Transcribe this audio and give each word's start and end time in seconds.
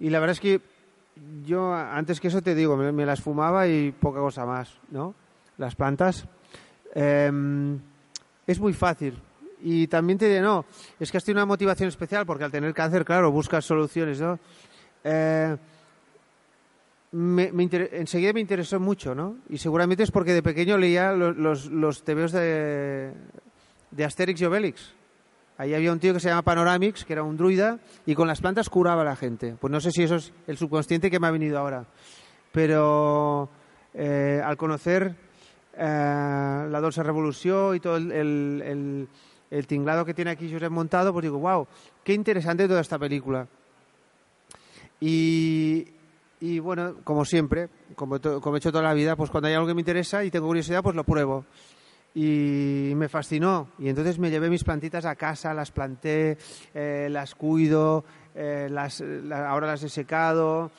Y 0.00 0.10
la 0.10 0.20
verdad 0.20 0.32
es 0.32 0.40
que 0.40 0.60
yo 1.44 1.74
antes 1.74 2.20
que 2.20 2.28
eso 2.28 2.42
te 2.42 2.54
digo, 2.54 2.76
me, 2.76 2.92
me 2.92 3.06
las 3.06 3.20
fumaba 3.20 3.66
y 3.66 3.92
poca 3.92 4.20
cosa 4.20 4.44
más, 4.46 4.78
¿no? 4.90 5.14
Las 5.56 5.74
plantas. 5.74 6.26
Em, 6.94 7.78
es 8.46 8.60
muy 8.60 8.72
fácil. 8.72 9.20
Y 9.60 9.86
también 9.86 10.18
te 10.18 10.26
diré, 10.26 10.40
no, 10.40 10.64
es 11.00 11.10
que 11.10 11.16
has 11.16 11.24
tenido 11.24 11.42
una 11.42 11.46
motivación 11.46 11.88
especial 11.88 12.26
porque 12.26 12.44
al 12.44 12.50
tener 12.50 12.72
cáncer, 12.74 13.04
claro, 13.04 13.30
buscas 13.32 13.64
soluciones, 13.64 14.20
¿no? 14.20 14.38
Eh, 15.02 15.56
me, 17.12 17.52
me 17.52 17.68
enseguida 17.92 18.32
me 18.32 18.40
interesó 18.40 18.78
mucho, 18.78 19.14
¿no? 19.14 19.36
Y 19.48 19.58
seguramente 19.58 20.02
es 20.02 20.10
porque 20.10 20.32
de 20.32 20.42
pequeño 20.42 20.76
leía 20.76 21.12
los, 21.12 21.36
los, 21.36 21.66
los 21.66 22.04
tebeos 22.04 22.32
de, 22.32 23.12
de 23.90 24.04
Asterix 24.04 24.40
y 24.40 24.44
Obelix. 24.44 24.94
Ahí 25.56 25.74
había 25.74 25.92
un 25.92 25.98
tío 25.98 26.14
que 26.14 26.20
se 26.20 26.28
llama 26.28 26.42
Panoramix, 26.42 27.04
que 27.04 27.12
era 27.12 27.24
un 27.24 27.36
druida, 27.36 27.80
y 28.06 28.14
con 28.14 28.28
las 28.28 28.40
plantas 28.40 28.68
curaba 28.68 29.02
a 29.02 29.04
la 29.04 29.16
gente. 29.16 29.56
Pues 29.58 29.72
no 29.72 29.80
sé 29.80 29.90
si 29.90 30.04
eso 30.04 30.16
es 30.16 30.32
el 30.46 30.56
subconsciente 30.56 31.10
que 31.10 31.18
me 31.18 31.26
ha 31.26 31.32
venido 31.32 31.58
ahora. 31.58 31.84
Pero 32.52 33.48
eh, 33.92 34.40
al 34.44 34.56
conocer 34.56 35.16
eh, 35.76 36.66
la 36.70 36.80
Dolce 36.80 37.02
Revolución 37.02 37.74
y 37.74 37.80
todo 37.80 37.96
el 37.96 39.08
tinglado 39.66 40.04
que 40.04 40.14
tiene 40.14 40.30
aquí 40.30 40.52
Josep 40.52 40.70
montado, 40.70 41.12
pues 41.12 41.24
digo, 41.24 41.38
wow, 41.38 41.66
qué 42.04 42.12
interesante 42.12 42.68
toda 42.68 42.80
esta 42.80 42.98
película. 42.98 43.48
Y, 45.00 45.86
y 46.40 46.58
bueno, 46.58 46.96
como 47.04 47.24
siempre, 47.24 47.68
como, 47.94 48.16
he 48.16 48.56
hecho 48.58 48.70
toda 48.72 48.84
la 48.84 48.94
vida, 48.94 49.16
pues 49.16 49.30
cuando 49.30 49.48
hay 49.48 49.54
algo 49.54 49.66
que 49.66 49.74
me 49.74 49.80
interesa 49.80 50.24
y 50.24 50.30
tengo 50.30 50.46
curiosidad, 50.46 50.82
pues 50.82 50.94
lo 50.96 51.04
pruebo. 51.04 51.44
Y 52.14 52.92
me 52.96 53.08
fascinó. 53.08 53.68
Y 53.78 53.88
entonces 53.88 54.18
me 54.18 54.30
llevé 54.30 54.48
mis 54.50 54.64
plantitas 54.64 55.04
a 55.04 55.14
casa, 55.14 55.52
las 55.54 55.70
planté, 55.70 56.38
eh, 56.74 57.08
las 57.10 57.34
cuido, 57.34 58.04
eh, 58.34 58.68
las, 58.70 59.00
la- 59.00 59.48
ahora 59.50 59.66
las 59.68 59.82
he 59.82 59.88
secado. 59.88 60.70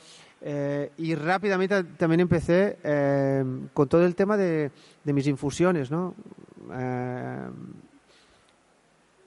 eh, 0.41 0.91
y 0.97 1.15
rápidamente 1.15 1.83
también 1.97 2.21
empecé 2.21 2.77
eh, 2.83 3.43
con 3.73 3.87
todo 3.89 4.05
el 4.05 4.15
tema 4.15 4.37
de, 4.37 4.71
de 5.03 5.13
mis 5.13 5.27
infusiones, 5.27 5.91
¿no? 5.91 6.15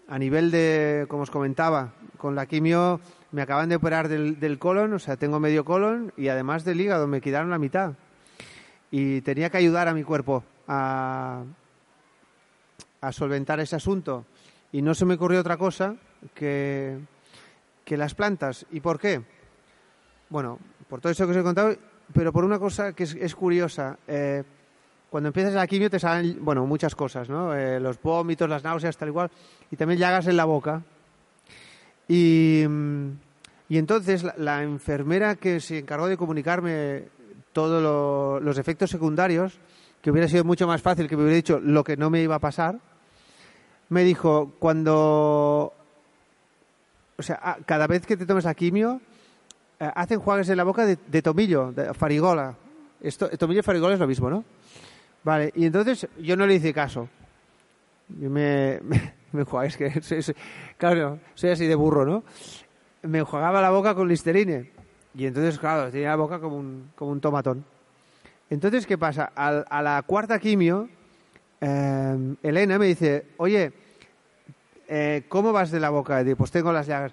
A 0.09 0.19
nivel 0.19 0.51
de, 0.51 1.07
como 1.09 1.23
os 1.23 1.31
comentaba, 1.31 1.93
con 2.19 2.35
la 2.35 2.47
quimio 2.47 3.01
me 3.33 3.43
acaban 3.43 3.69
de 3.69 3.77
operar 3.77 4.09
del, 4.09 4.39
del 4.39 4.59
colon, 4.59 4.93
o 4.93 4.99
sea, 4.99 5.17
tengo 5.17 5.41
medio 5.41 5.65
colon 5.65 6.13
y 6.17 6.29
además 6.29 6.65
del 6.65 6.81
hígado, 6.81 7.07
me 7.07 7.21
quitaron 7.21 7.51
la 7.51 7.59
mitad. 7.59 7.95
Y 8.91 9.23
tenía 9.23 9.51
que 9.51 9.57
ayudar 9.57 9.89
a 9.89 9.95
mi 9.95 10.05
cuerpo 10.05 10.45
a, 10.69 11.43
solventar 13.11 13.59
ese 13.61 13.77
asunto. 13.77 14.27
Y 14.71 14.83
no 14.83 14.95
se 14.95 15.05
me 15.05 15.15
ocurrió 15.15 15.41
otra 15.41 15.57
cosa 15.57 15.97
que, 16.35 16.99
que 17.85 17.97
las 17.97 18.15
plantas. 18.15 18.67
¿Y 18.71 18.81
por 18.81 18.99
qué? 18.99 19.23
Bueno, 20.29 20.59
por 20.89 21.01
todo 21.01 21.11
eso 21.13 21.25
que 21.25 21.33
os 21.33 21.37
he 21.39 21.43
contado, 21.43 21.75
pero 22.13 22.33
por 22.33 22.45
una 22.45 22.59
cosa 22.59 22.93
que 22.93 23.05
es, 23.05 23.35
curiosa. 23.35 23.99
Eh, 24.07 24.43
cuando 25.11 25.29
empiezas 25.29 25.55
la 25.55 25.67
quimio 25.67 25.91
te 25.91 25.99
salen, 25.99 26.43
bueno, 26.45 26.67
muchas 26.67 26.95
cosas, 26.95 27.29
¿no? 27.29 27.55
Eh, 27.55 27.81
los 27.81 28.01
vómitos, 28.01 28.49
las 28.49 28.65
náuseas, 28.65 28.97
tal 28.97 29.09
igual, 29.09 29.31
y 29.71 29.77
también 29.77 29.99
llagas 29.99 30.27
en 30.27 30.37
la 30.37 30.45
boca. 30.45 30.83
Y, 32.15 32.63
y 33.71 33.79
entonces 33.79 34.23
la, 34.37 34.63
enfermera 34.63 35.37
que 35.37 35.61
se 35.61 35.79
encargó 35.79 36.09
de 36.09 36.19
comunicarme 36.19 37.05
todos 37.55 37.83
lo- 37.83 38.39
los 38.39 38.59
efectos 38.59 38.91
secundarios, 38.91 39.59
que 40.03 40.11
hubiera 40.11 40.29
sido 40.29 40.45
mucho 40.45 40.67
más 40.67 40.83
fácil 40.83 41.09
que 41.09 41.17
me 41.17 41.23
hubiera 41.23 41.37
dicho 41.37 41.59
lo 41.59 41.83
que 41.83 41.97
no 41.97 42.11
me 42.11 42.21
iba 42.21 42.35
a 42.35 42.39
pasar, 42.39 42.79
me 43.89 44.05
dijo, 44.05 44.53
cuando... 44.59 45.73
O 47.17 47.23
sea, 47.23 47.57
cada 47.65 47.87
vez 47.87 48.05
que 48.05 48.19
te 48.19 48.27
tomes 48.27 48.45
la 48.45 48.53
quimio, 48.55 49.01
eh, 49.81 49.91
hacen 49.95 50.21
juagues 50.21 50.51
en 50.51 50.59
la 50.59 50.65
boca 50.65 50.85
de, 50.85 51.23
tomillo, 51.23 51.73
de 51.73 51.95
farigola. 51.95 52.55
Esto, 53.01 53.31
tomillo 53.39 53.61
y 53.61 53.63
farigola 53.63 53.95
es 53.95 54.01
lo 54.01 54.07
mismo, 54.07 54.29
¿no? 54.29 54.45
Vale, 55.25 55.51
y 55.55 55.65
entonces 55.65 56.07
yo 56.21 56.37
no 56.37 56.47
le 56.47 56.57
hice 56.57 56.75
caso. 56.75 57.09
Me, 58.09 58.81
me, 58.83 59.15
me 59.53 59.67
es 59.67 59.77
que 59.77 60.01
soy- 60.03 60.35
claro, 60.77 61.19
soy 61.35 61.51
así 61.51 61.67
de 61.67 61.75
burro, 61.75 62.05
¿no? 62.05 62.25
Me 63.03 63.19
enjuagaba 63.19 63.61
la 63.61 63.71
boca 63.71 63.95
con 63.95 64.09
listerine. 64.09 64.71
Y 65.15 65.27
entonces, 65.27 65.59
claro, 65.59 65.91
tenía 65.91 66.11
la 66.11 66.17
boca 66.17 66.39
como 66.39 66.57
un, 66.57 66.91
como 66.95 67.11
un 67.13 67.21
tomatón. 67.21 67.65
Entonces, 68.49 68.87
¿qué 68.87 68.97
pasa? 68.99 69.33
Al- 69.35 69.65
a 69.69 69.83
la 69.83 70.03
cuarta 70.03 70.39
quimio, 70.39 70.89
eh, 71.61 72.35
Elena 72.43 72.79
me 72.79 72.87
dice, 72.87 73.27
oye, 73.39 73.73
eh, 74.89 75.25
¿cómo 75.29 75.53
vas 75.53 75.71
de 75.71 75.81
la 75.81 75.91
boca? 75.91 76.23
Digo, 76.23 76.37
pues 76.37 76.51
tengo 76.51 76.73
las 76.73 76.87
llagas. 76.87 77.13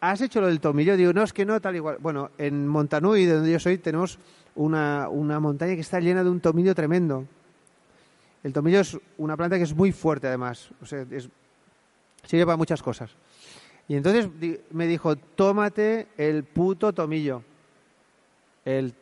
¿Has 0.00 0.20
hecho 0.20 0.40
lo 0.40 0.48
del 0.48 0.60
tomillo? 0.60 0.96
Digo, 0.96 1.12
no, 1.12 1.22
es 1.22 1.32
que 1.32 1.44
no, 1.44 1.60
tal 1.60 1.76
igual. 1.76 1.98
Bueno, 2.00 2.30
en 2.38 2.66
Montanui, 2.66 3.24
de 3.24 3.34
donde 3.34 3.52
yo 3.52 3.60
soy, 3.60 3.78
tenemos 3.78 4.18
una, 4.56 5.08
una 5.08 5.38
montaña 5.38 5.74
que 5.74 5.80
está 5.80 6.00
llena 6.00 6.24
de 6.24 6.30
un 6.30 6.40
tomillo 6.40 6.74
tremendo. 6.74 7.24
El 8.42 8.52
tomillo 8.52 8.80
es 8.80 8.98
una 9.18 9.36
planta 9.36 9.56
que 9.56 9.62
es 9.62 9.74
muy 9.74 9.92
fuerte, 9.92 10.26
además. 10.26 10.70
O 10.82 10.86
sea, 10.86 11.06
es- 11.10 11.28
sirve 12.24 12.46
para 12.46 12.56
muchas 12.56 12.82
cosas. 12.82 13.10
Y 13.88 13.96
entonces 13.96 14.28
me 14.70 14.86
dijo, 14.86 15.16
tómate 15.16 16.06
el 16.16 16.44
puto 16.44 16.92
tomillo. 16.92 17.42
El, 18.64 18.94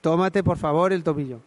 tómate, 0.00 0.42
por 0.42 0.58
favor, 0.58 0.92
el 0.92 1.04
tomillo. 1.04 1.40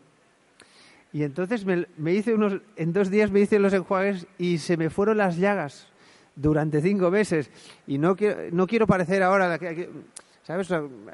Y 1.13 1.23
entonces 1.23 1.65
me, 1.65 2.13
hice 2.13 2.33
unos, 2.33 2.61
en 2.75 2.93
dos 2.93 3.09
días 3.09 3.31
me 3.31 3.39
hice 3.41 3.59
los 3.59 3.73
enjuagues 3.73 4.27
y 4.37 4.57
se 4.57 4.77
me 4.77 4.89
fueron 4.89 5.17
las 5.17 5.37
llagas 5.37 5.87
durante 6.35 6.81
cinco 6.81 7.11
meses. 7.11 7.49
Y 7.87 7.97
no 7.97 8.15
quiero, 8.15 8.37
no 8.51 8.67
quiero 8.67 8.87
parecer 8.87 9.23
ahora, 9.23 9.59
¿sabes? 10.43 10.69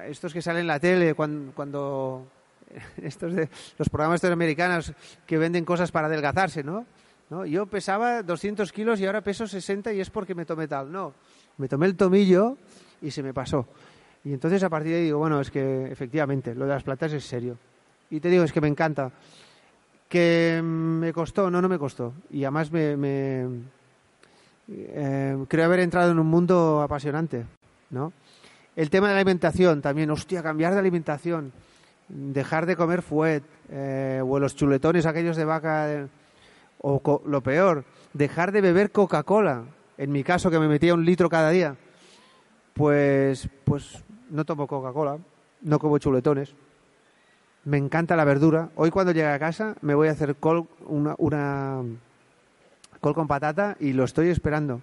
Estos 0.07 0.34
que 0.34 0.41
salen 0.41 0.62
en 0.62 0.68
la 0.68 0.80
tele 0.80 1.13
cuando, 1.13 1.51
cuando 1.53 2.28
estos 3.01 3.34
de 3.34 3.50
los 3.78 3.90
programas 3.90 4.16
estos 4.18 4.31
americanos 4.31 4.94
que 5.25 5.38
venden 5.38 5.66
cosas 5.66 5.91
para 5.91 6.07
adelgazarse, 6.07 6.63
¿no? 6.63 6.85
¿No? 7.29 7.45
Yo 7.45 7.66
pesaba 7.66 8.22
200 8.23 8.72
kilos 8.72 9.00
y 9.00 9.06
ahora 9.06 9.22
peso 9.22 9.47
60 9.47 9.94
y 9.94 10.00
es 10.01 10.09
porque 10.09 10.35
me 10.35 10.45
tomé 10.45 10.67
tal. 10.67 10.91
No, 10.91 11.13
me 11.57 11.67
tomé 11.67 11.85
el 11.88 11.95
tomillo 11.95 12.57
y 13.01 13.11
se 13.11 13.23
me 13.23 13.34
pasó. 13.34 13.67
Y 14.23 14.34
entonces 14.34 14.63
a 14.63 14.69
partir 14.69 14.91
de 14.94 14.97
ahí 15.00 15.03
digo, 15.06 15.19
bueno, 15.19 15.41
es 15.41 15.51
que 15.51 15.91
efectivamente, 15.91 16.56
lo 16.56 16.66
de 16.66 16.72
las 16.72 16.83
plantas 16.83 17.12
es 17.13 17.25
serio. 17.25 17.57
Y 18.09 18.19
te 18.19 18.29
digo, 18.29 18.44
es 18.44 18.53
que 18.53 18.62
me 18.62 18.67
encanta. 18.67 19.12
Que 20.07 20.62
me 20.63 21.12
costó, 21.12 21.50
no, 21.50 21.62
no 21.62 21.67
me 21.67 21.79
costó. 21.79 22.13
Y 22.29 22.44
además 22.44 22.72
me, 22.72 22.95
me- 22.95 23.47
eh, 24.69 25.38
creo 25.47 25.66
haber 25.66 25.79
entrado 25.81 26.12
en 26.12 26.19
un 26.19 26.28
mundo 26.28 26.81
apasionante, 26.81 27.45
¿no? 27.89 28.13
El 28.75 28.89
tema 28.89 29.07
de 29.07 29.13
la 29.13 29.19
alimentación 29.19 29.81
también, 29.81 30.09
hostia, 30.09 30.41
cambiar 30.41 30.73
de 30.73 30.79
alimentación, 30.79 31.51
dejar 32.07 32.66
de 32.66 32.75
comer 32.75 33.01
fuet, 33.01 33.44
eh, 33.69 34.22
o 34.25 34.39
los 34.39 34.56
chuletones 34.56 35.06
aquellos 35.06 35.35
de 35.35 35.45
vaca, 35.45 36.07
o 36.83 37.21
lo 37.25 37.41
peor, 37.41 37.85
dejar 38.13 38.51
de 38.51 38.61
beber 38.61 38.91
Coca-Cola. 38.91 39.63
En 39.97 40.11
mi 40.11 40.23
caso, 40.23 40.51
que 40.51 40.59
me 40.59 40.67
metía 40.67 40.94
un 40.94 41.05
litro 41.05 41.29
cada 41.29 41.49
día, 41.49 41.75
pues, 42.73 43.49
pues 43.63 44.03
no 44.29 44.45
tomo 44.45 44.67
Coca-Cola, 44.67 45.17
no 45.61 45.79
como 45.79 45.97
chuletones. 45.97 46.53
Me 47.63 47.77
encanta 47.77 48.17
la 48.17 48.25
verdura. 48.25 48.69
Hoy 48.75 48.91
cuando 48.91 49.13
llegue 49.13 49.27
a 49.27 49.39
casa 49.39 49.75
me 49.81 49.95
voy 49.95 50.09
a 50.09 50.11
hacer 50.11 50.35
col, 50.35 50.67
una, 50.85 51.16
una 51.17 51.81
col 53.00 53.15
con 53.15 53.27
patata 53.27 53.77
y 53.79 53.94
lo 53.94 54.03
estoy 54.03 54.27
esperando. 54.27 54.81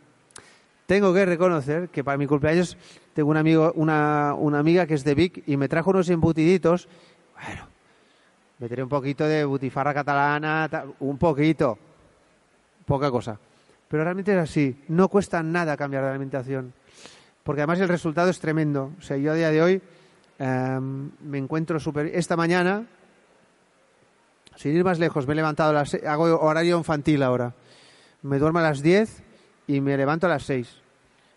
Tengo 0.86 1.12
que 1.12 1.26
reconocer 1.26 1.90
que 1.90 2.02
para 2.02 2.16
mi 2.16 2.26
cumpleaños 2.26 2.78
tengo 3.12 3.30
un 3.30 3.36
amigo, 3.36 3.72
una, 3.76 4.34
una 4.38 4.58
amiga 4.58 4.86
que 4.86 4.94
es 4.94 5.04
de 5.04 5.14
Vic 5.14 5.42
y 5.46 5.58
me 5.58 5.68
trajo 5.68 5.90
unos 5.90 6.08
embutiditos. 6.08 6.88
Bueno, 7.34 7.68
meteré 8.58 8.82
un 8.82 8.88
poquito 8.88 9.24
de 9.24 9.44
butifarra 9.44 9.92
catalana, 9.92 10.66
tal, 10.70 10.94
un 11.00 11.18
poquito, 11.18 11.78
poca 12.90 13.08
cosa. 13.08 13.38
Pero 13.88 14.02
realmente 14.02 14.32
es 14.32 14.38
así. 14.38 14.76
No 14.88 15.08
cuesta 15.08 15.44
nada 15.44 15.76
cambiar 15.76 16.02
de 16.02 16.10
alimentación. 16.10 16.72
Porque 17.44 17.60
además 17.60 17.78
el 17.78 17.88
resultado 17.88 18.30
es 18.30 18.40
tremendo. 18.40 18.90
O 18.98 19.00
sea, 19.00 19.16
yo 19.16 19.30
a 19.30 19.36
día 19.36 19.50
de 19.50 19.62
hoy 19.62 19.82
em, 20.40 21.12
me 21.22 21.38
encuentro 21.38 21.78
súper... 21.78 22.06
Esta 22.06 22.36
mañana, 22.36 22.84
sin 24.56 24.74
ir 24.74 24.82
más 24.82 24.98
lejos, 24.98 25.24
me 25.28 25.34
he 25.34 25.36
levantado 25.36 25.70
a 25.70 25.72
las... 25.72 25.94
Hago 25.94 26.40
horario 26.40 26.78
infantil 26.78 27.22
ahora. 27.22 27.54
Me 28.22 28.40
duermo 28.40 28.58
a 28.58 28.62
las 28.62 28.82
10 28.82 29.22
y 29.68 29.80
me 29.80 29.96
levanto 29.96 30.26
a 30.26 30.30
las 30.30 30.42
6. 30.42 30.82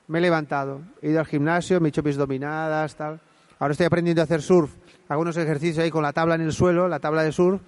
Me 0.08 0.18
he 0.18 0.22
levantado, 0.22 0.82
he 1.04 1.12
ido 1.12 1.20
al 1.20 1.28
gimnasio, 1.28 1.80
me 1.80 1.88
he 1.88 1.90
hecho 1.90 2.02
mis 2.02 2.18
dominadas, 2.18 2.96
tal. 2.96 3.22
Ahora 3.60 3.74
estoy 3.74 3.86
aprendiendo 3.86 4.22
a 4.22 4.26
hacer 4.26 4.42
surf. 4.42 4.72
Hago 5.08 5.22
unos 5.22 5.38
ejercicios 5.38 5.84
ahí 5.84 5.92
con 5.92 6.02
la 6.02 6.14
tabla 6.14 6.34
en 6.34 6.42
el 6.42 6.52
suelo, 6.52 6.88
la 6.88 7.00
tabla 7.00 7.22
de 7.22 7.32
surf. 7.32 7.62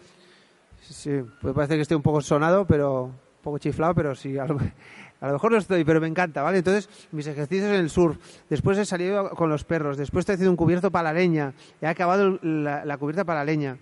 Sí, 0.82 1.22
puede 1.40 1.54
parecer 1.54 1.78
que 1.78 1.84
estoy 1.84 1.96
un 1.96 2.04
poco 2.04 2.22
sonado, 2.22 2.66
pero 2.66 3.25
poco 3.46 3.60
chiflado, 3.60 3.96
pero 3.96 4.14
sí, 4.16 4.38
a 4.38 4.46
lo, 4.46 4.60
a 5.22 5.28
lo 5.28 5.34
mejor 5.34 5.52
no 5.54 5.58
estoy, 5.58 5.86
pero 5.86 6.02
me 6.02 6.08
encanta, 6.08 6.42
¿vale? 6.42 6.58
Entonces, 6.58 6.90
mis 7.12 7.26
ejercicios 7.28 7.70
en 7.70 7.76
el 7.76 7.90
surf. 7.90 8.18
Después 8.50 8.78
he 8.78 8.86
salido 8.86 9.30
con 9.30 9.50
los 9.50 9.64
perros. 9.64 9.96
Después 9.98 10.24
estoy 10.24 10.34
haciendo 10.34 10.52
un 10.52 10.58
cubierto 10.58 10.92
para 10.92 11.14
la 11.14 11.20
leña. 11.20 11.54
He 11.82 11.88
acabado 11.88 12.38
la, 12.42 12.98
cubierta 12.98 13.24
para 13.24 13.40
la 13.40 13.46
leña. 13.46 13.78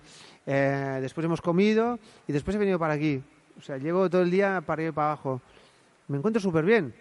Eh, 0.45 1.00
después 1.01 1.25
hemos 1.25 1.42
comido 1.42 1.98
y 2.27 2.33
después 2.33 2.56
he 2.56 2.60
venido 2.60 2.77
para 2.77 2.94
aquí. 2.94 3.21
O 3.57 3.62
sea, 3.62 3.77
llevo 3.77 4.10
todo 4.10 4.21
el 4.21 4.30
día 4.30 4.62
para 4.62 4.74
arriba 4.74 4.89
y 4.89 4.92
para 4.92 5.07
abajo. 5.07 5.42
Me 6.07 6.18
encuentro 6.18 6.42
súper 6.42 6.66
bien. 6.66 6.94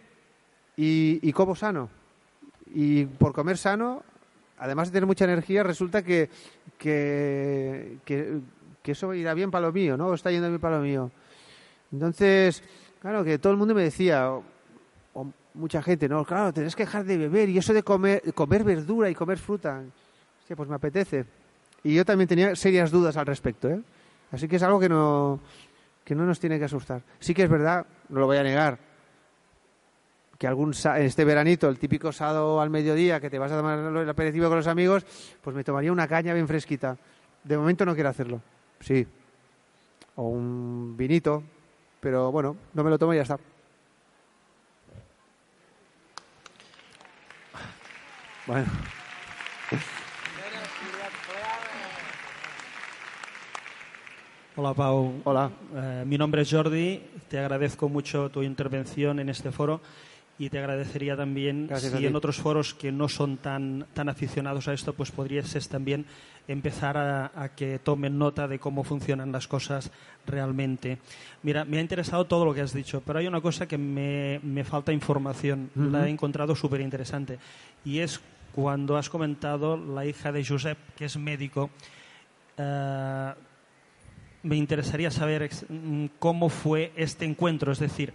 Y, 0.77 1.33
como 1.33 1.55
sano. 1.55 1.91
Y 2.75 3.05
por 3.05 3.33
comer 3.33 3.59
sano, 3.59 4.03
además 4.59 4.89
de 4.89 4.95
tener 4.95 5.07
mucha 5.07 5.25
energía, 5.25 5.63
resulta 5.63 6.03
que, 6.03 6.31
que, 6.79 7.99
que, 8.05 8.41
eso 8.85 9.13
irá 9.13 9.35
bien 9.35 9.51
para 9.51 9.67
lo 9.67 9.73
mío, 9.73 9.97
¿no? 9.97 10.15
Está 10.15 10.31
yendo 10.31 10.49
bien 10.49 10.61
para 10.61 10.79
lo 10.79 10.83
mío. 10.83 11.11
Entonces, 11.93 12.63
claro, 13.01 13.23
que 13.23 13.39
todo 13.39 13.53
el 13.53 13.59
mundo 13.59 13.75
me 13.75 13.83
decía, 13.83 14.31
o, 14.31 14.45
mucha 15.55 15.83
gente, 15.83 16.09
no, 16.09 16.25
claro, 16.25 16.53
tenés 16.53 16.75
que 16.75 16.85
dejar 16.85 17.05
de 17.05 17.19
beber 17.19 17.49
y 17.49 17.59
eso 17.59 17.75
de 17.75 17.83
comer, 17.83 18.23
comer 18.35 18.65
verdura 18.65 19.11
y 19.11 19.15
comer 19.15 19.39
fruta. 19.39 19.83
Hostia, 20.41 20.57
pues 20.57 20.69
me 20.69 20.77
apetece. 20.77 21.27
Y 21.85 21.95
yo 21.95 22.05
también 22.05 22.29
tenía 22.29 22.57
serias 22.57 22.91
dudas 22.91 23.17
al 23.17 23.27
respecto, 23.27 23.69
¿eh? 23.69 23.81
Así 24.31 24.49
que 24.49 24.57
es 24.57 24.63
algo 24.63 24.81
que 24.81 24.89
no, 24.89 25.41
que 26.05 26.15
no 26.15 26.25
nos 26.25 26.41
tiene 26.41 26.59
que 26.59 26.65
asustar. 26.65 27.03
Sí 27.21 27.35
que 27.35 27.43
es 27.43 27.51
verdad, 27.51 27.87
no 28.09 28.21
lo 28.21 28.27
voy 28.27 28.39
a 28.39 28.43
negar, 28.43 28.79
que 30.39 30.47
algún 30.49 30.73
este 30.73 31.25
veranito, 31.25 31.69
el 31.69 31.79
típico 31.79 32.11
sábado 32.11 32.61
al 32.61 32.71
mediodía 32.71 33.21
que 33.21 33.31
te 33.31 33.39
vas 33.39 33.53
a 33.53 33.59
tomar 33.59 33.79
el 33.79 34.09
aperitivo 34.09 34.49
con 34.49 34.57
los 34.57 34.67
amigos, 34.67 35.05
pues 35.41 35.55
me 35.55 35.63
tomaría 35.63 35.93
una 35.93 36.09
caña 36.09 36.35
bien 36.35 36.49
fresquita. 36.49 36.97
De 37.45 37.57
momento 37.57 37.85
no 37.85 37.95
quiero 37.95 38.09
hacerlo. 38.09 38.41
Sí. 38.81 39.07
O 40.17 40.29
un 40.29 40.97
vinito, 40.97 41.45
pero 42.03 42.33
bueno, 42.33 42.57
no 42.75 42.83
me 42.83 42.91
lo 42.91 42.99
tomo 42.99 43.15
y 43.15 43.17
ya 43.17 43.23
está. 43.23 43.39
Bueno. 48.45 48.67
Hola 54.57 54.75
Pau. 54.75 55.23
Hola. 55.23 55.51
Eh, 55.77 56.03
mi 56.05 56.19
nombre 56.19 56.43
es 56.43 56.51
Jordi. 56.51 57.01
Te 57.29 57.39
agradezco 57.39 57.89
mucho 57.89 58.31
tu 58.31 58.43
intervención 58.43 59.21
en 59.21 59.29
este 59.29 59.53
foro 59.53 59.81
y 60.43 60.51
te 60.51 60.59
agradecería 60.59 61.17
también 61.17 61.69
Gracias 61.69 61.93
si 61.93 62.05
en 62.05 62.17
otros 62.17 62.39
foros 62.39 62.75
que 62.75 62.91
no 62.91 63.09
son 63.09 63.37
tan, 63.37 63.87
tan 63.95 64.09
aficionados 64.09 64.67
a 64.67 64.73
esto, 64.73 64.93
pues 64.93 65.13
podrías 65.13 65.69
también 65.69 66.05
empezar 66.49 66.97
a, 66.97 67.31
a 67.37 67.51
que 67.51 67.79
tomen 67.79 68.19
nota 68.19 68.49
de 68.49 68.59
cómo 68.59 68.83
funcionan 68.83 69.31
las 69.31 69.47
cosas 69.47 69.93
realmente. 70.27 70.99
Mira, 71.45 71.65
me 71.65 71.79
ha 71.79 71.81
interesado 71.81 72.25
todo 72.25 72.45
lo 72.45 72.53
que 72.53 72.61
has 72.61 72.75
dicho, 72.75 73.05
pero 73.07 73.21
hay 73.21 73.29
una 73.29 73.41
cosa 73.41 73.69
que 73.69 73.79
me, 73.79 74.41
me 74.43 74.65
falta 74.65 74.93
información. 74.93 75.71
La 75.77 76.09
he 76.09 76.11
encontrado 76.11 76.57
súper 76.57 76.81
interesante 76.81 77.39
y 77.85 78.01
es 78.01 78.21
cuando 78.53 78.97
has 78.97 79.09
comentado 79.09 79.77
la 79.77 80.07
hija 80.07 80.33
de 80.33 80.45
Josep, 80.45 80.77
que 80.97 81.05
es 81.05 81.17
médico. 81.17 81.71
eh, 82.57 83.33
me 84.43 84.57
interesaría 84.57 85.13
saber 85.13 85.49
mm, 85.69 86.07
cómo 86.19 86.49
fue 86.49 86.91
este 86.97 87.25
encuentro, 87.25 87.71
es 87.71 87.79
decir, 87.79 88.13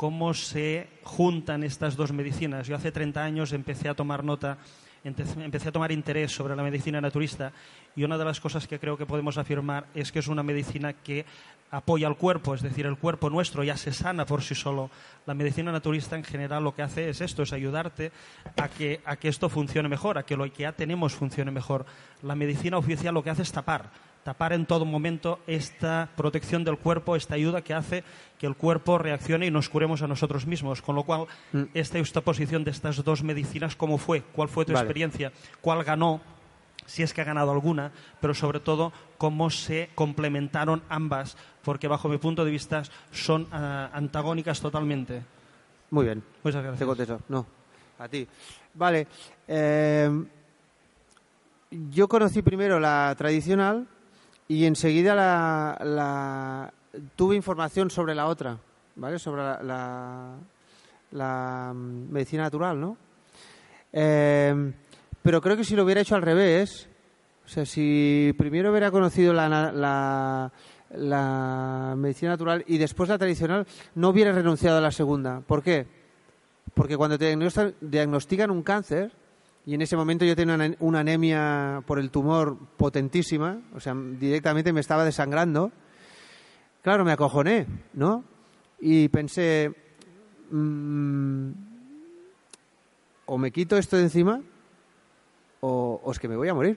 cómo 0.00 0.32
se 0.32 0.88
juntan 1.02 1.62
estas 1.62 1.94
dos 1.94 2.10
medicinas. 2.10 2.66
Yo 2.66 2.74
hace 2.74 2.90
30 2.90 3.22
años 3.22 3.52
empecé 3.52 3.86
a 3.86 3.94
tomar 3.94 4.24
nota, 4.24 4.56
empecé 5.04 5.68
a 5.68 5.72
tomar 5.72 5.92
interés 5.92 6.32
sobre 6.32 6.56
la 6.56 6.62
medicina 6.62 7.02
naturista 7.02 7.52
y 7.94 8.02
una 8.02 8.16
de 8.16 8.24
las 8.24 8.40
cosas 8.40 8.66
que 8.66 8.78
creo 8.78 8.96
que 8.96 9.04
podemos 9.04 9.36
afirmar 9.36 9.88
es 9.94 10.10
que 10.10 10.20
es 10.20 10.28
una 10.28 10.42
medicina 10.42 10.94
que 10.94 11.26
apoya 11.70 12.06
al 12.06 12.16
cuerpo, 12.16 12.54
es 12.54 12.62
decir, 12.62 12.86
el 12.86 12.96
cuerpo 12.96 13.28
nuestro 13.28 13.62
ya 13.62 13.76
se 13.76 13.92
sana 13.92 14.24
por 14.24 14.40
sí 14.40 14.54
solo. 14.54 14.90
La 15.26 15.34
medicina 15.34 15.70
naturista 15.70 16.16
en 16.16 16.24
general 16.24 16.64
lo 16.64 16.74
que 16.74 16.80
hace 16.80 17.10
es 17.10 17.20
esto, 17.20 17.42
es 17.42 17.52
ayudarte 17.52 18.10
a 18.56 18.70
que, 18.70 19.02
a 19.04 19.16
que 19.16 19.28
esto 19.28 19.50
funcione 19.50 19.90
mejor, 19.90 20.16
a 20.16 20.22
que 20.22 20.34
lo 20.34 20.50
que 20.50 20.62
ya 20.62 20.72
tenemos 20.72 21.12
funcione 21.12 21.50
mejor. 21.50 21.84
La 22.22 22.34
medicina 22.34 22.78
oficial 22.78 23.12
lo 23.12 23.22
que 23.22 23.28
hace 23.28 23.42
es 23.42 23.52
tapar, 23.52 23.90
tapar 24.24 24.52
en 24.52 24.66
todo 24.66 24.84
momento 24.84 25.38
esta 25.46 26.08
protección 26.16 26.62
del 26.64 26.78
cuerpo, 26.78 27.16
esta 27.16 27.34
ayuda 27.34 27.62
que 27.62 27.74
hace 27.74 28.04
que 28.38 28.46
el 28.46 28.54
cuerpo 28.56 28.98
reaccione 28.98 29.46
y 29.46 29.50
nos 29.50 29.68
curemos 29.68 30.02
a 30.02 30.06
nosotros 30.06 30.46
mismos. 30.46 30.82
Con 30.82 30.94
lo 30.96 31.04
cual, 31.04 31.26
esta 31.74 31.98
justaposición 31.98 32.64
de 32.64 32.70
estas 32.70 33.02
dos 33.04 33.22
medicinas, 33.22 33.76
¿cómo 33.76 33.98
fue? 33.98 34.22
¿Cuál 34.22 34.48
fue 34.48 34.64
tu 34.64 34.72
Vale. 34.72 34.84
experiencia? 34.84 35.32
¿Cuál 35.60 35.84
ganó? 35.84 36.20
Si 36.86 37.02
es 37.02 37.14
que 37.14 37.20
ha 37.20 37.24
ganado 37.24 37.52
alguna, 37.52 37.92
pero 38.20 38.34
sobre 38.34 38.58
todo 38.60 38.92
cómo 39.16 39.50
se 39.50 39.90
complementaron 39.94 40.82
ambas, 40.88 41.36
porque 41.62 41.86
bajo 41.86 42.08
mi 42.08 42.18
punto 42.18 42.44
de 42.44 42.50
vista 42.50 42.82
son 43.12 43.46
ah, 43.52 43.90
antagónicas 43.92 44.60
totalmente. 44.60 45.22
Muy 45.90 46.06
bien. 46.06 46.22
Muchas 46.42 46.62
Te 46.62 46.66
gracias. 46.68 46.86
contesto. 46.86 47.20
No. 47.28 47.46
A 47.98 48.08
ti. 48.08 48.26
Vale. 48.74 49.06
eh, 49.46 50.24
yo 51.70 52.08
conocí 52.08 52.42
primero 52.42 52.80
la 52.80 53.14
tradicional 53.16 53.86
y 54.50 54.66
enseguida 54.66 55.14
la, 55.14 55.78
la- 55.84 56.72
tuve 57.14 57.36
información 57.36 57.88
sobre 57.88 58.16
la 58.16 58.26
otra, 58.26 58.58
¿vale? 58.96 59.20
Sobre 59.20 59.42
la, 59.42 60.34
la- 61.12 61.72
mm, 61.72 62.10
medicina 62.10 62.42
natural, 62.42 62.80
¿no? 62.80 62.96
Eh, 63.92 64.72
pero 65.22 65.40
creo 65.40 65.56
que 65.56 65.62
si 65.62 65.76
lo 65.76 65.84
hubiera 65.84 66.00
hecho 66.00 66.16
al 66.16 66.22
revés, 66.22 66.88
o 67.46 67.48
sea, 67.48 67.64
si 67.64 68.34
primero 68.36 68.72
hubiera 68.72 68.90
conocido 68.90 69.32
la, 69.32 70.50
la, 70.90 71.94
medicina 71.96 72.32
natural 72.32 72.64
y 72.66 72.78
después 72.78 73.08
la 73.08 73.18
tradicional, 73.18 73.64
no 73.94 74.08
hubiera 74.08 74.32
renunciado 74.32 74.78
a 74.78 74.80
la 74.80 74.90
segunda. 74.90 75.42
¿Por 75.46 75.62
qué? 75.62 75.86
Porque 76.74 76.96
cuando 76.96 77.16
te 77.18 77.36
diagnostican 77.80 78.50
un 78.50 78.64
cáncer, 78.64 79.12
y 79.70 79.74
en 79.74 79.82
ese 79.82 79.96
momento 79.96 80.24
yo 80.24 80.34
tenía 80.34 80.74
una, 80.80 80.98
anemia 80.98 81.80
por 81.86 82.00
el 82.00 82.10
tumor 82.10 82.58
potentísima, 82.76 83.60
o 83.72 83.78
sea, 83.78 83.94
directamente 83.94 84.72
me 84.72 84.80
estaba 84.80 85.04
desangrando, 85.04 85.70
claro, 86.82 87.04
me 87.04 87.12
acojoné, 87.12 87.68
¿no? 87.92 88.24
Y 88.80 89.08
pensé, 89.10 89.72
mm, 90.50 91.50
o 93.26 93.38
me 93.38 93.52
quito 93.52 93.76
esto 93.76 93.96
de 93.96 94.02
encima, 94.02 94.42
o, 95.60 96.00
o 96.02 96.10
es 96.10 96.18
que 96.18 96.26
me 96.26 96.34
voy 96.34 96.48
a 96.48 96.54
morir. 96.54 96.76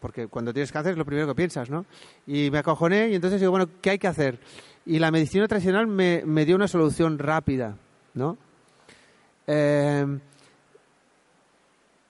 Porque 0.00 0.28
cuando 0.28 0.54
tienes 0.54 0.72
cáncer 0.72 0.92
es 0.92 0.98
lo 0.98 1.04
primero 1.04 1.26
que 1.26 1.34
piensas, 1.34 1.68
¿no? 1.68 1.84
Y 2.26 2.50
me 2.50 2.56
acojoné 2.56 3.10
y 3.10 3.16
entonces 3.16 3.38
digo, 3.38 3.50
bueno, 3.50 3.68
¿qué 3.82 3.90
hay 3.90 3.98
que 3.98 4.08
hacer? 4.08 4.40
Y 4.86 4.98
la 4.98 5.10
medicina 5.10 5.46
tradicional 5.46 5.86
me, 5.86 6.22
me 6.24 6.46
dio 6.46 6.56
una 6.56 6.68
solución 6.68 7.18
rápida, 7.18 7.76
¿no? 8.14 8.38
Eh, 9.46 10.06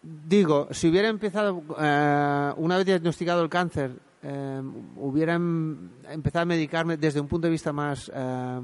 digo, 0.02 0.68
si 0.70 0.88
hubiera 0.88 1.08
empezado, 1.08 1.62
eh, 1.78 2.52
una 2.56 2.76
vez 2.76 2.86
diagnosticado 2.86 3.42
el 3.42 3.48
cáncer, 3.48 3.92
eh, 4.22 4.62
hubiera 4.96 5.34
em- 5.34 5.90
empezado 6.08 6.42
a 6.42 6.46
medicarme 6.46 6.96
desde 6.96 7.20
un 7.20 7.28
punto 7.28 7.46
de 7.46 7.52
vista 7.52 7.72
más, 7.72 8.10
eh, 8.14 8.60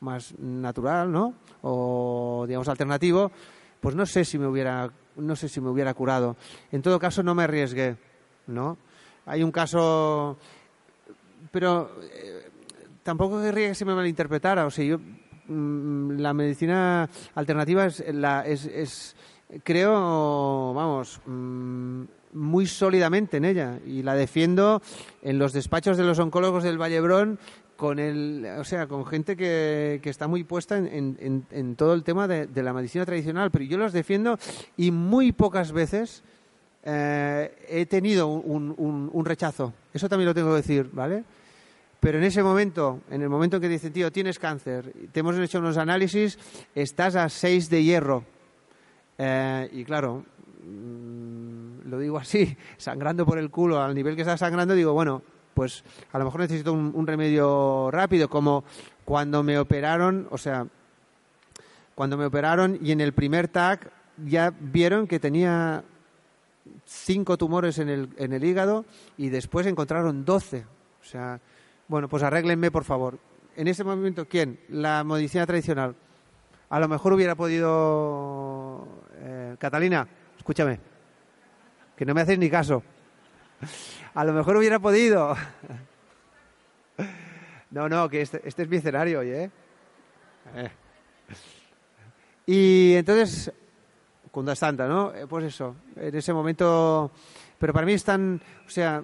más 0.00 0.38
natural, 0.38 1.10
¿no? 1.10 1.34
O, 1.62 2.44
digamos, 2.46 2.68
alternativo, 2.68 3.30
pues 3.80 3.94
no 3.94 4.04
sé 4.06 4.24
si 4.24 4.38
me 4.38 4.46
hubiera, 4.46 4.90
no 5.16 5.36
sé 5.36 5.48
si 5.48 5.60
me 5.60 5.68
hubiera 5.68 5.94
curado. 5.94 6.36
En 6.72 6.82
todo 6.82 6.98
caso, 6.98 7.22
no 7.22 7.34
me 7.34 7.44
arriesgué, 7.44 7.96
¿no? 8.46 8.76
Hay 9.26 9.42
un 9.42 9.50
caso, 9.52 10.36
pero 11.50 11.90
eh, 12.02 12.50
tampoco 13.02 13.40
querría 13.40 13.68
que 13.68 13.74
se 13.74 13.84
me 13.86 13.94
malinterpretara. 13.94 14.66
O 14.66 14.70
sea, 14.70 14.84
yo 14.84 14.98
mm, 15.48 16.18
la 16.18 16.34
medicina 16.34 17.08
alternativa 17.34 17.86
es 17.86 18.04
la 18.12 18.46
es, 18.46 18.66
es 18.66 19.16
creo, 19.62 20.72
vamos, 20.74 21.20
mm, 21.26 22.02
muy 22.34 22.66
sólidamente 22.66 23.36
en 23.36 23.44
ella 23.44 23.78
y 23.86 24.02
la 24.02 24.14
defiendo 24.14 24.82
en 25.22 25.38
los 25.38 25.52
despachos 25.52 25.96
de 25.96 26.04
los 26.04 26.18
oncólogos 26.18 26.64
del 26.64 26.78
Vallebrón 26.80 27.38
con 27.76 27.98
el, 27.98 28.46
o 28.58 28.64
sea, 28.64 28.86
con 28.86 29.04
gente 29.06 29.36
que, 29.36 30.00
que 30.02 30.10
está 30.10 30.26
muy 30.28 30.44
puesta 30.44 30.76
en, 30.78 31.16
en- 31.50 31.76
todo 31.76 31.94
el 31.94 32.02
tema 32.04 32.26
de, 32.28 32.46
de 32.46 32.62
la 32.62 32.72
medicina 32.72 33.04
tradicional, 33.04 33.50
pero 33.50 33.64
yo 33.64 33.78
los 33.78 33.92
defiendo 33.92 34.38
y 34.76 34.90
muy 34.90 35.32
pocas 35.32 35.72
veces 35.72 36.22
eh, 36.84 37.52
he 37.68 37.86
tenido 37.86 38.28
un, 38.28 38.74
un- 38.76 39.10
un 39.12 39.24
rechazo. 39.24 39.72
Eso 39.92 40.08
también 40.08 40.26
lo 40.28 40.34
tengo 40.34 40.50
que 40.50 40.56
decir, 40.56 40.88
¿vale? 40.92 41.24
Pero 42.00 42.18
en 42.18 42.24
ese 42.24 42.42
momento, 42.42 43.00
en 43.10 43.22
el 43.22 43.28
momento 43.30 43.56
en 43.56 43.62
que 43.62 43.68
dicen, 43.68 43.92
tío, 43.92 44.12
tienes 44.12 44.38
cáncer, 44.38 44.92
te 45.12 45.20
hemos 45.20 45.36
hecho 45.38 45.58
unos 45.58 45.76
análisis, 45.78 46.38
estás 46.74 47.16
a 47.16 47.28
6 47.28 47.70
de 47.70 47.82
hierro. 47.82 48.24
Eh, 49.18 49.68
y 49.72 49.84
claro, 49.84 50.24
mm, 50.64 51.88
lo 51.88 51.98
digo 51.98 52.18
así, 52.18 52.56
sangrando 52.76 53.24
por 53.26 53.38
el 53.38 53.50
culo, 53.50 53.80
al 53.80 53.94
nivel 53.94 54.16
que 54.16 54.22
está 54.22 54.36
sangrando, 54.36 54.74
digo, 54.74 54.92
bueno, 54.92 55.22
pues 55.54 55.84
a 56.12 56.18
lo 56.18 56.24
mejor 56.24 56.40
necesito 56.40 56.72
un, 56.72 57.06
remedio 57.06 57.90
rápido, 57.90 58.28
como 58.28 58.64
cuando 59.04 59.42
me 59.42 59.58
operaron, 59.58 60.26
o 60.30 60.38
sea, 60.38 60.66
cuando 61.94 62.16
me 62.16 62.26
operaron 62.26 62.78
y 62.82 62.90
en 62.90 63.00
el 63.00 63.12
primer 63.12 63.48
TAC 63.48 63.90
ya 64.26 64.52
vieron 64.58 65.06
que 65.06 65.20
tenía 65.20 65.84
cinco 66.84 67.36
tumores 67.36 67.78
en 67.78 67.88
el, 67.88 68.08
en 68.16 68.32
el 68.32 68.44
hígado 68.44 68.84
y 69.16 69.28
después 69.28 69.66
encontraron 69.66 70.24
12. 70.24 70.64
O 71.00 71.04
sea, 71.04 71.40
bueno, 71.88 72.08
pues 72.08 72.22
arréglenme, 72.22 72.70
por 72.70 72.84
favor. 72.84 73.18
En 73.56 73.68
ese 73.68 73.84
momento, 73.84 74.26
¿quién? 74.26 74.58
La 74.68 75.04
medicina 75.04 75.46
tradicional. 75.46 75.94
A 76.70 76.80
lo 76.80 76.88
mejor 76.88 77.12
hubiera 77.12 77.34
podido... 77.34 78.63
Catalina, 79.58 80.06
escúchame, 80.36 80.78
que 81.96 82.04
no 82.04 82.14
me 82.14 82.20
haces 82.20 82.38
ni 82.38 82.50
caso. 82.50 82.82
A 84.14 84.24
lo 84.24 84.32
mejor 84.32 84.56
hubiera 84.56 84.78
podido... 84.78 85.36
No, 87.70 87.88
no, 87.88 88.08
que 88.08 88.20
este, 88.20 88.40
este 88.44 88.62
es 88.62 88.68
mi 88.68 88.76
escenario. 88.76 89.20
Eh. 89.22 89.50
Y 92.46 92.94
entonces, 92.94 93.52
Kunda 94.30 94.54
Santa, 94.54 94.86
¿no? 94.86 95.12
Eh, 95.12 95.26
Pues 95.26 95.46
eso, 95.46 95.74
en 95.96 96.14
ese 96.14 96.32
momento. 96.32 97.10
Pero 97.58 97.72
para 97.72 97.84
mí 97.84 97.94
están. 97.94 98.40
O 98.64 98.70
sea. 98.70 99.02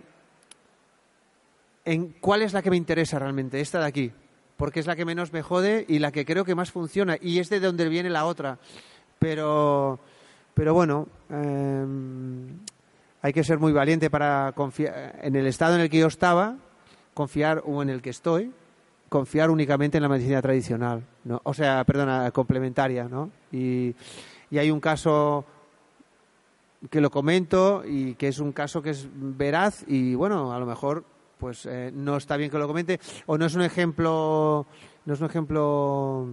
En 1.84 2.12
¿Cuál 2.20 2.42
es 2.42 2.52
la 2.52 2.62
que 2.62 2.70
me 2.70 2.76
interesa 2.76 3.18
realmente? 3.18 3.60
Esta 3.60 3.80
de 3.80 3.86
aquí. 3.86 4.12
Porque 4.56 4.78
es 4.78 4.86
la 4.86 4.94
que 4.94 5.04
menos 5.04 5.32
me 5.32 5.42
jode 5.42 5.84
y 5.88 5.98
la 5.98 6.12
que 6.12 6.24
creo 6.24 6.44
que 6.44 6.54
más 6.54 6.70
funciona. 6.70 7.16
Y 7.20 7.40
es 7.40 7.48
de 7.48 7.58
donde 7.58 7.88
viene 7.88 8.08
la 8.08 8.24
otra. 8.24 8.58
Pero. 9.18 9.98
Pero 10.60 10.74
bueno. 10.74 11.08
eh, 11.30 11.86
hay 13.22 13.32
que 13.32 13.42
ser 13.42 13.58
muy 13.58 13.72
valiente 13.72 14.10
para 14.10 14.52
confiar. 14.54 15.18
En 15.22 15.34
el 15.34 15.46
estado 15.46 15.74
en 15.76 15.80
el 15.80 15.88
que 15.88 15.96
yo 15.96 16.06
estaba, 16.06 16.58
confiar, 17.14 17.62
o 17.64 17.80
en 17.80 17.88
el 17.88 18.02
que 18.02 18.10
estoy, 18.10 18.52
confiar 19.08 19.48
únicamente 19.48 19.96
en 19.96 20.02
la 20.02 20.10
medicina 20.10 20.42
tradicional, 20.42 21.02
o 21.44 21.54
sea, 21.54 21.82
perdona, 21.84 22.30
complementaria, 22.30 23.08
¿no? 23.08 23.30
Y, 23.50 23.94
y 24.50 24.58
hay 24.58 24.70
un 24.70 24.80
caso 24.80 25.46
que 26.90 27.00
lo 27.00 27.10
comento 27.10 27.82
y 27.86 28.14
que 28.16 28.28
es 28.28 28.38
un 28.38 28.52
caso 28.52 28.82
que 28.82 28.90
es 28.90 29.08
veraz 29.14 29.82
y 29.86 30.14
bueno, 30.14 30.52
a 30.52 30.58
lo 30.58 30.66
mejor 30.66 31.04
pues 31.38 31.64
eh, 31.64 31.90
no 31.94 32.18
está 32.18 32.36
bien 32.36 32.50
que 32.50 32.58
lo 32.58 32.66
comente 32.66 33.00
o 33.24 33.38
no 33.38 33.46
es 33.46 33.54
un 33.54 33.62
ejemplo, 33.62 34.66
no 35.06 35.14
es 35.14 35.20
un 35.20 35.26
ejemplo 35.26 36.28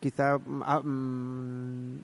quizá 0.00 0.38
ah, 0.64 0.80
mm, 0.80 1.98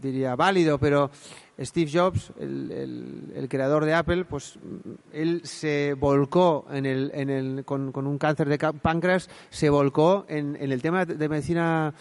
diría 0.00 0.34
válido, 0.36 0.78
pero 0.78 1.10
Steve 1.58 1.90
Jobs, 1.92 2.32
el, 2.38 2.70
el- 2.72 3.32
creador 3.48 3.84
de 3.84 3.94
Apple, 3.94 4.24
pues 4.24 4.56
mm, 4.56 4.90
él 5.12 5.40
se 5.44 5.94
volcó 5.94 6.66
en 6.70 6.86
el, 6.86 7.10
en 7.14 7.30
el, 7.30 7.64
con, 7.64 7.92
con 7.92 8.06
un 8.06 8.18
cáncer 8.18 8.48
de 8.48 8.58
páncreas, 8.58 9.28
se 9.50 9.68
volcó 9.70 10.24
en, 10.28 10.56
en 10.60 10.72
el 10.72 10.80
tema 10.82 11.04
de 11.04 11.28
medicina 11.28 11.92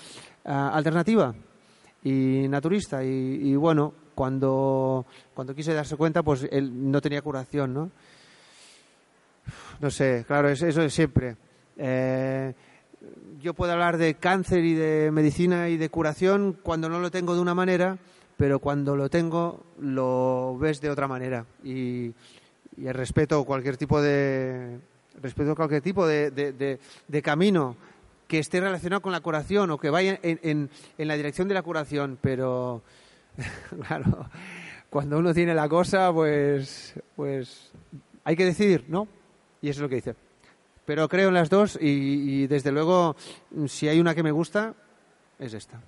ah, 0.45 0.71
alternativa 0.73 1.33
y 2.03 2.47
naturista. 2.47 3.03
Y, 3.03 3.55
bueno, 3.55 3.93
cuando, 4.15 5.05
cuando 5.33 5.53
quise 5.53 5.73
darse 5.73 5.97
cuenta, 5.97 6.23
pues 6.23 6.47
él 6.51 6.91
no 6.91 7.01
tenía 7.01 7.21
curación, 7.21 7.73
¿no? 7.73 7.91
No 9.79 9.89
sé, 9.89 10.23
claro, 10.27 10.49
es- 10.49 10.61
eso 10.61 10.81
es 10.81 10.93
siempre. 10.93 11.35
Eh, 11.77 12.53
yo 13.41 13.53
puedo 13.53 13.71
hablar 13.73 13.97
de 13.97 14.15
cáncer 14.15 14.63
y 14.63 14.73
de 14.73 15.11
medicina 15.11 15.69
y 15.69 15.77
de 15.77 15.89
curación 15.89 16.57
cuando 16.61 16.89
no 16.89 16.99
lo 16.99 17.11
tengo 17.11 17.35
de 17.35 17.41
una 17.41 17.55
manera, 17.55 17.97
pero 18.37 18.59
cuando 18.59 18.95
lo 18.95 19.09
tengo 19.09 19.63
lo 19.79 20.57
ves 20.59 20.81
de 20.81 20.89
otra 20.89 21.07
manera. 21.07 21.45
Y, 21.63 22.13
respeto 22.77 23.43
cualquier 23.43 23.75
tipo 23.75 24.01
de 24.01 24.79
respeto 25.21 25.53
cualquier 25.53 25.81
tipo 25.81 26.07
de, 26.07 26.79
camino 27.21 27.75
que 28.27 28.39
esté 28.39 28.61
relacionado 28.61 29.01
con 29.01 29.11
la 29.11 29.19
curación 29.19 29.69
o 29.71 29.77
que 29.77 29.89
vaya 29.89 30.17
en- 30.21 30.69
en 30.97 31.07
la 31.07 31.17
dirección 31.17 31.47
de 31.49 31.55
la 31.55 31.61
curación, 31.61 32.17
pero 32.21 32.81
claro, 33.87 34.29
cuando 34.89 35.17
uno 35.17 35.33
tiene 35.33 35.53
la 35.53 35.67
cosa, 35.67 36.11
pues, 36.13 36.93
pues 37.15 37.71
hay 38.23 38.35
que 38.35 38.45
decidir, 38.45 38.85
¿no? 38.87 39.07
Y 39.61 39.69
eso 39.69 39.79
es 39.79 39.81
lo 39.81 39.89
que 39.89 39.95
dice. 39.95 40.15
Pero 40.89 41.07
creo 41.07 41.27
en 41.27 41.35
las 41.35 41.51
dos 41.51 41.77
y, 41.79 42.47
desde 42.47 42.71
luego, 42.71 43.15
si 43.67 43.87
hay 43.87 43.99
una 43.99 44.15
que 44.15 44.23
me 44.23 44.31
gusta, 44.31 44.73
es 45.37 45.53
esta. 45.53 45.79